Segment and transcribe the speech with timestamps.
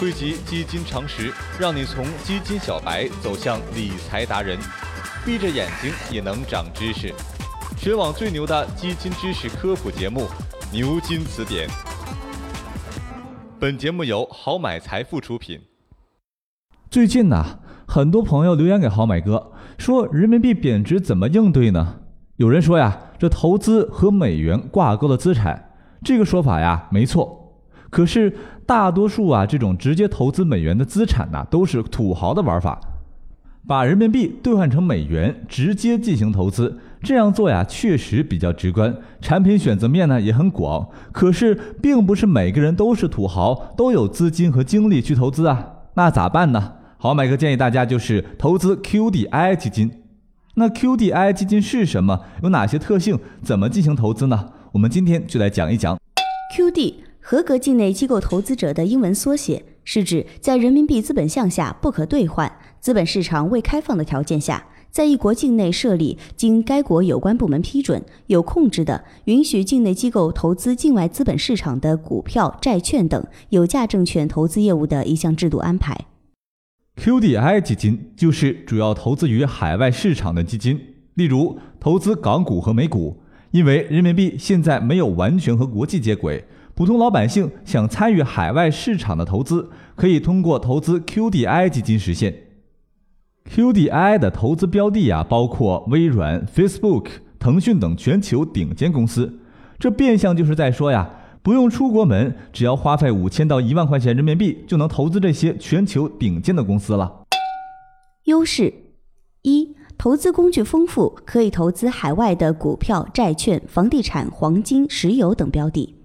[0.00, 4.58] 汇集基金常识，让你从基金小白走向理财达人，
[5.26, 7.12] 闭着眼睛也能长知识。
[7.76, 10.22] 全网最牛的基金知识科普节目
[10.72, 11.68] 《牛津词典》。
[13.58, 15.60] 本节目由好买财富出品。
[16.88, 22.00] 最近呢，很多朋友留言给好买哥，说人民币贬值怎么应对呢？
[22.36, 25.72] 有人说呀，这投资和美元挂钩的资产，
[26.02, 27.39] 这个说法呀没错。
[27.90, 28.32] 可是
[28.64, 32.80] 大多数啊，这种直接投资美元的资产呢，都是土豪的玩法，
[33.66, 36.78] 把人民币兑换成美元，直接进行投资。
[37.02, 40.88] 这样做呀，确实比较直观，产品选择面呢也很广。
[41.12, 45.66] 可是，并不是每个人都是土豪，都有资金和精力去投资啊。
[45.94, 46.74] 那咋办呢？
[46.98, 49.90] 好，买哥建议大家就是投资 QDI 基金。
[50.54, 52.20] 那 QDII 基金是什么？
[52.42, 53.18] 有哪些特性？
[53.42, 54.50] 怎么进行投资呢？
[54.72, 55.98] 我们今天就来讲一讲
[56.54, 57.09] QD。
[57.20, 76.06] 合格境内机构投资者的英文缩写，是指在人民币资本项下不可兑换、资本市场未开放的条件下，在一国境内设立经该国有关部门批准、有控制的、允许境内机构投资境外资本市场的股票、债券等有价证券投资业务的一项制度安排。
[76.96, 80.80] QDII 基金就是主要投资于海外市场的基金，
[81.14, 83.20] 例如投资港股和美股。
[83.52, 86.44] 因为人民币现在没有完全和国际接轨。
[86.80, 92.34] 普通老百姓想参与海外市场的投资，可以通过投资 Q D I 基金实现。
[93.50, 97.08] QDII 的投资标的啊，包括微软、Facebook、
[97.38, 99.40] 腾讯等全球顶尖公司。
[99.78, 101.10] 这变相就是在说呀，
[101.42, 107.24] 不用出国门，只要花费五千到一万块钱人民币，就能投资这些全球顶尖的公司了。
[108.24, 108.72] 优势
[109.42, 115.96] 一，投资工具丰富，可以投资海外的股票、债券、房地产、黄金、石油等标的。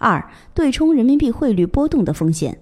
[0.00, 2.54] 二、对冲人民币汇率波动的风险；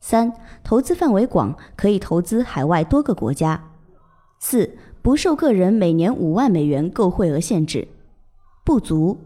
[0.00, 0.30] 三、
[0.62, 3.58] 投资范围广，可以投资海外多个国家；
[4.38, 7.88] 四、不受个人每年五万美元购汇额限制。
[8.66, 9.16] 不足：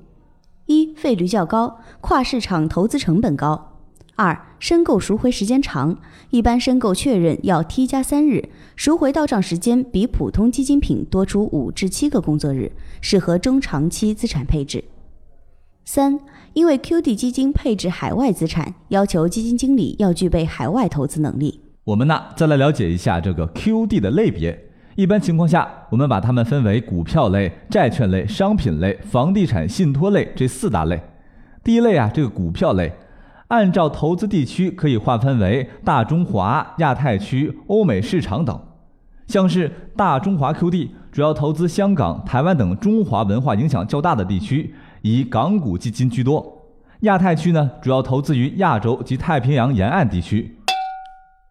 [0.67, 3.73] 一、费率较高，跨市场投资成本高；
[4.15, 5.99] 二、申购赎回时间长，
[6.31, 14.85] 一般申购确认要 T 加三日，赎回到账时间比普通基金品多出五至七个工作日，适合中长期资产配置。
[15.91, 16.21] 三。
[16.53, 21.63] 因为 QD 基金配置海外资产，要求基金经理要具备海外投资能力。
[21.85, 24.67] 我们呢，再来了解一下这个 QD 的类别。
[24.97, 31.01] 一般情况下，我们把它们分为股票类、债券类、商品类、房地产信托类这四大类。
[31.65, 32.93] 第一类啊，这个股票类，
[33.47, 38.61] 按照投资地区可以划分为大中华、亚太区、欧美市场等。
[39.27, 44.75] 像是大中华 QD，主要投资香港、台湾等中华文化影响较大的地区。
[45.03, 46.71] 以港股基金居多，
[47.01, 50.57] 亚太区呢主要投资于亚洲及太平洋沿岸地区。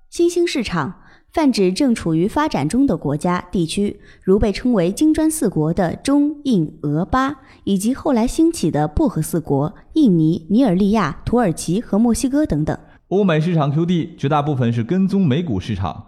[0.10, 1.02] 新兴市场
[1.34, 12.76] 泛指正处于发展中的国家地区，如被称为金砖四国的中印俄巴，以及后来兴起的薄荷四国——印尼、尼日利亚、土耳其和墨西哥等等。
[13.10, 16.08] 欧美市场 QD 绝大部分是跟踪美股市场，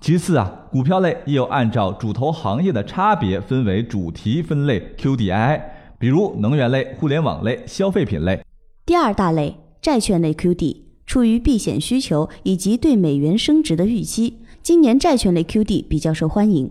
[0.00, 5.60] 其次啊，股票类也有按照主投行业的差别分为主题分类 QDII。
[6.00, 8.42] 比如能源类、互联网类、消费品类。
[8.86, 16.70] 第二大类债券类 QD，出于避险需求以及对美元升值的预期，今年债券类 QD 比较受欢迎。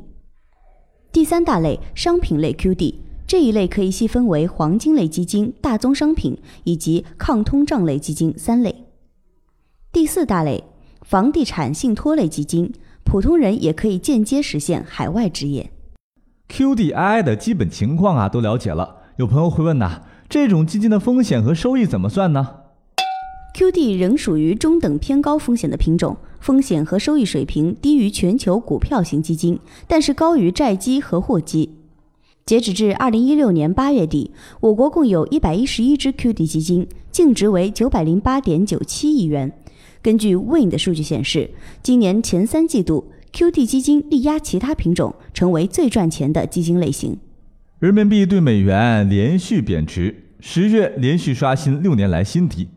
[1.12, 2.96] 第三大类商品类 QD，
[3.28, 8.74] 这一类可以细分为黄金类基金、大宗商品以及抗通胀类基金三类。
[9.92, 10.64] 第四大类
[11.04, 12.74] 房地产信托类基金，
[13.04, 15.70] 普通人也可以间接实现海外置业。
[16.52, 18.96] QDII 的基本情况啊，都了解了。
[19.20, 22.48] 有朋友会问呐，这种基金的风险和收益怎么算呢
[23.54, 29.60] ？QD 仍属于中等偏高风险的品种，风险和收益水平低于全球股票型基金，
[29.90, 31.70] 但是高于债基和货基。
[32.46, 34.32] 截止至二零一六年八月底，
[34.62, 39.52] 我国共有一百一十一只 QD 基金，净值为九百零八点九七亿元。
[40.02, 41.52] 根据 Win 的数据显示，
[41.84, 47.18] 今年前三季度 QD 基金力压其他品种，成为最赚钱的基金类型。
[47.80, 52.68] 人民币对美元连续贬值，十月连续刷新六年来新低。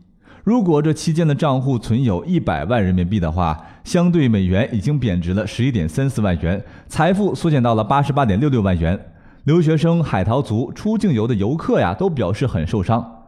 [0.45, 8.97] 如果这期间的账户存有一百万人民币的话，相对美元已经贬值了十一点三四万元，财富缩减到了八十八点六六万元。
[9.43, 13.25] 留学生、海淘族、出境游的游客呀，都表示很受伤。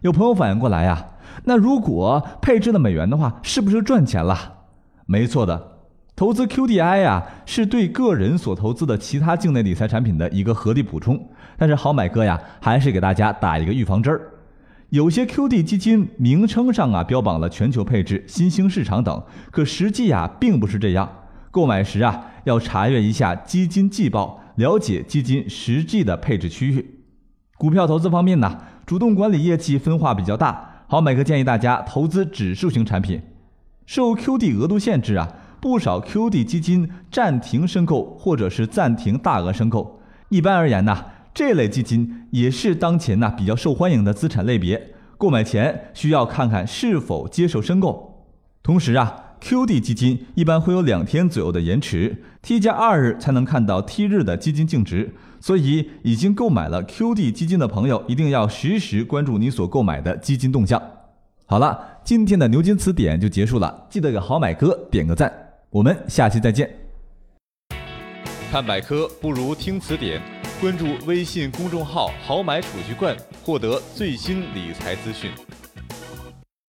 [0.00, 1.08] 有朋友反应过来呀，
[1.44, 4.54] 那如果配置了美元的话，是不是赚钱了？
[5.04, 5.77] 没错的。
[6.18, 11.28] 投资 QDII 呀，是对个人所投资的其他境内理财产品的一个合理补充。
[11.56, 14.20] 但是好买哥呀，还是给大家打一个预防针儿。
[14.88, 19.22] 有些 QD 基金名称上啊标榜了全球配置、新兴市场等，
[19.52, 21.08] 可实际啊并不是这样。
[21.52, 26.84] 购买时啊要查阅一下基金季报，了解基金实际的配置区域。
[27.56, 33.22] 股票投资方面呢，主动管理业绩分化比较大，好买哥建议大家投资指数型产品。
[33.86, 35.26] 受 QD 额度限制啊，
[35.60, 40.00] 不少 QD 基金暂停申购或者是暂停大额申购。
[40.28, 41.04] 一般而言呢。
[41.34, 48.24] 这类基金也是当前呢比较受欢迎的资产类别，购买前需要看看是否接受申购。
[48.60, 60.82] 同时啊，QD 基金一般会有两天左右的延迟，T 加二日才能看到 T 日的基金净值，所以已经购买了 QD 基金的朋友一定要实时关注你所购买的基金动向。
[61.46, 65.32] 好了，今天的牛津词典就结束了，记得给好买哥点个赞，
[65.70, 66.68] 我们下期再见。
[68.50, 70.38] 看百科不如听词典。
[70.60, 75.30] 关注微信公众号“好买储蓄罐”，获得最新理财资讯。